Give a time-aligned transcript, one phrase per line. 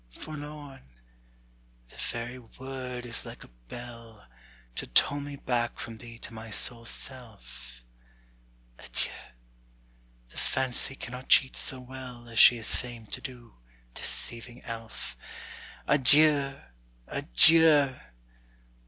[0.09, 0.81] Forlorn!
[1.89, 4.25] the very word is like a bell,
[4.77, 7.83] To toll me back from thee to my sole self!
[8.79, 9.11] Adieu!
[10.29, 13.57] the Fancy cannot cheat so well As she is famed to do,
[13.93, 15.15] deceiving elf.
[15.87, 16.59] Adieu!
[17.05, 17.93] adieu!